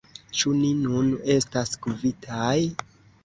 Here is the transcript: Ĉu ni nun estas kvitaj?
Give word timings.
Ĉu 0.37 0.53
ni 0.61 0.71
nun 0.77 1.11
estas 1.35 1.73
kvitaj? 1.85 2.57